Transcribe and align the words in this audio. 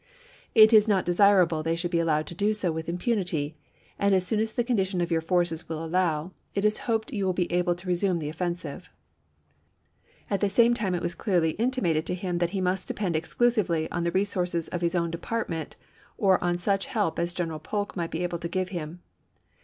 It 0.55 0.73
is 0.73 0.87
not 0.87 1.05
desirable 1.05 1.61
they 1.61 1.75
should 1.75 1.91
be 1.91 1.99
allowed 1.99 2.25
to 2.25 2.33
do 2.33 2.55
so 2.55 2.71
with 2.71 2.89
impunity; 2.89 3.55
and 3.99 4.15
as 4.15 4.25
soon 4.25 4.39
as 4.39 4.51
the 4.51 4.63
condition 4.63 4.99
of 4.99 5.11
your 5.11 5.21
forces 5.21 5.69
will 5.69 5.77
""N^rat^'e 5.77 5.83
allow, 5.83 6.31
it 6.55 6.65
is 6.65 6.79
hoped 6.89 7.13
you 7.13 7.23
will 7.23 7.33
be 7.33 7.51
able 7.53 7.75
to 7.75 7.87
resume 7.87 8.17
the 8.17 8.25
° 8.27 8.29
o^pera^'^^ 8.31 8.33
offensive." 8.33 8.89
At 10.27 10.41
the 10.41 10.49
same 10.49 10.73
time 10.73 10.95
it 10.95 11.03
was 11.03 11.13
clearly 11.13 11.51
in 11.51 11.69
pp/263^'264. 11.69 11.81
timated 11.83 12.05
to 12.05 12.15
him 12.15 12.39
that 12.39 12.49
he 12.49 12.61
must 12.61 12.87
depend 12.87 13.15
exclusively 13.15 13.91
on 13.91 14.03
the 14.03 14.11
resources 14.11 14.67
of 14.69 14.81
his 14.81 14.95
own 14.95 15.11
department 15.11 15.75
or 16.17 16.43
on 16.43 16.57
such 16.57 16.87
help 16.87 17.19
as 17.19 17.35
General 17.35 17.59
Polk 17.59 17.95
might 17.95 18.09
be 18.09 18.23
able 18.23 18.39
to 18.39 18.47
give 18.49 18.69
him. 18.69 19.03